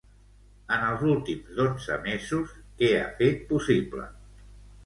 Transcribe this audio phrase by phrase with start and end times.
[0.77, 4.09] En els últims dotze mesos, què ha fet possible?